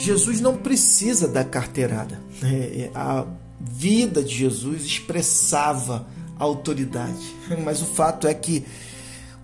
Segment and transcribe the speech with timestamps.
[0.00, 2.20] Jesus não precisa da carteirada.
[2.42, 3.26] É, a
[3.60, 6.06] vida de Jesus expressava
[6.38, 7.36] autoridade.
[7.64, 8.64] Mas o fato é que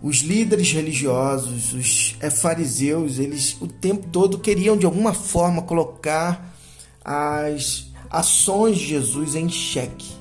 [0.02, 6.54] os líderes religiosos, os fariseus, eles o tempo todo queriam de alguma forma colocar
[7.04, 10.14] as ações de Jesus em xeque.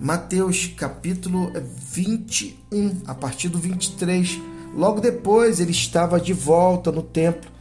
[0.00, 1.52] Mateus capítulo
[1.92, 4.40] 21, a partir do 23.
[4.74, 7.53] Logo depois ele estava de volta no templo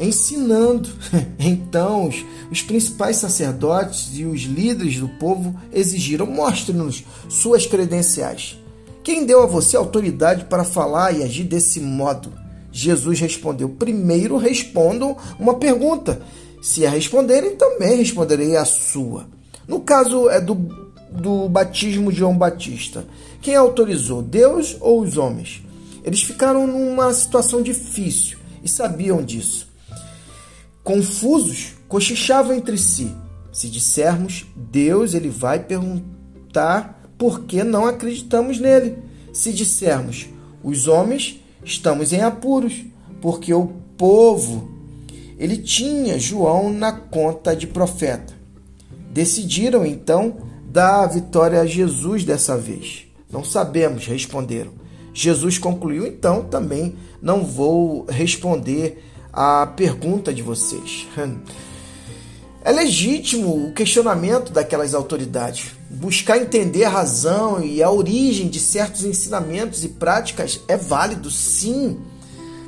[0.00, 0.88] ensinando.
[1.38, 8.58] Então, os, os, principais sacerdotes e os líderes do povo exigiram: mostre-nos suas credenciais.
[9.02, 12.32] Quem deu a você autoridade para falar e agir desse modo?
[12.70, 16.20] Jesus respondeu: primeiro respondam uma pergunta.
[16.60, 19.26] Se a responderem, também responderei a sua.
[19.66, 20.54] No caso é do,
[21.10, 23.06] do batismo de João Batista.
[23.40, 25.62] Quem autorizou, Deus ou os homens?
[26.04, 29.69] Eles ficaram numa situação difícil e sabiam disso.
[30.82, 33.14] Confusos, cochichavam entre si.
[33.52, 38.96] Se dissermos Deus, ele vai perguntar por que não acreditamos nele.
[39.32, 40.28] Se dissermos
[40.62, 42.84] os homens, estamos em apuros,
[43.20, 44.70] porque o povo
[45.38, 48.34] ele tinha João na conta de profeta.
[49.10, 50.36] Decidiram então
[50.66, 53.06] dar a vitória a Jesus dessa vez.
[53.30, 54.72] Não sabemos, responderam.
[55.12, 61.06] Jesus concluiu então também não vou responder a pergunta de vocês.
[62.62, 65.70] É legítimo o questionamento daquelas autoridades.
[65.88, 71.98] Buscar entender a razão e a origem de certos ensinamentos e práticas é válido, sim,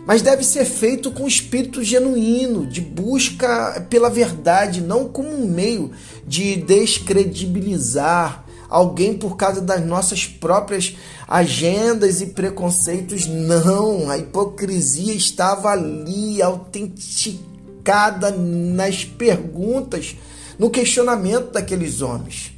[0.07, 5.93] mas deve ser feito com espírito genuíno, de busca pela verdade, não como um meio
[6.27, 8.42] de descredibilizar
[8.73, 10.97] alguém por causa das nossas próprias
[11.29, 13.27] agendas e preconceitos.
[13.27, 20.17] Não, a hipocrisia estava ali, autenticada nas perguntas,
[20.59, 22.53] no questionamento daqueles homens.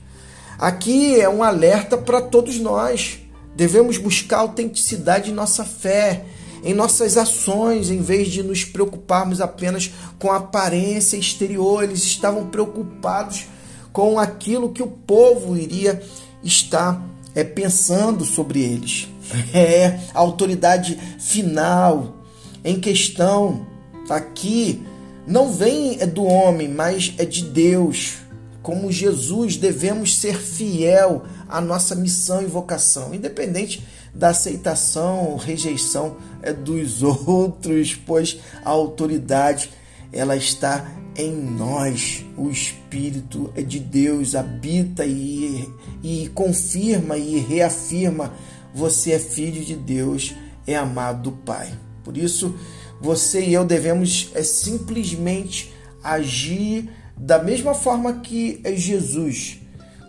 [0.56, 3.18] Aqui é um alerta para todos nós.
[3.56, 6.24] Devemos buscar autenticidade em nossa fé,
[6.62, 11.82] em nossas ações, em vez de nos preocuparmos apenas com a aparência exterior.
[11.82, 13.46] Eles estavam preocupados
[13.94, 16.02] com aquilo que o povo iria
[16.42, 17.00] estar
[17.32, 19.08] é, pensando sobre eles.
[19.54, 22.14] É a autoridade final
[22.62, 23.66] em questão
[24.10, 24.84] aqui
[25.26, 28.16] não vem é do homem, mas é de Deus.
[28.62, 33.82] Como Jesus, devemos ser fiel à nossa missão e vocação, independente
[34.14, 39.70] da aceitação ou rejeição é dos outros, pois a autoridade
[40.14, 40.86] ela está
[41.16, 42.24] em nós.
[42.36, 45.68] O Espírito de Deus habita e,
[46.02, 48.32] e confirma e reafirma:
[48.72, 50.34] você é filho de Deus,
[50.66, 51.76] é amado do Pai.
[52.04, 52.54] Por isso,
[53.00, 55.72] você e eu devemos é, simplesmente
[56.02, 59.58] agir da mesma forma que Jesus,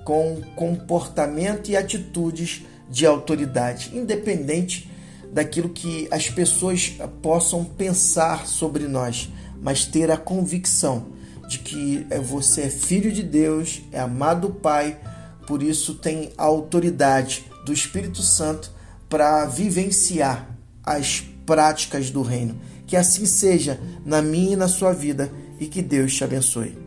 [0.03, 4.91] com comportamento e atitudes de autoridade, independente
[5.31, 9.29] daquilo que as pessoas possam pensar sobre nós
[9.65, 11.07] mas ter a convicção
[11.47, 14.99] de que é, você é filho de Deus, é amado do Pai,
[15.47, 18.71] por isso tem a autoridade do Espírito Santo
[19.09, 22.61] para vivenciar as práticas do reino.
[22.85, 26.84] Que assim seja na minha e na sua vida e que Deus te abençoe.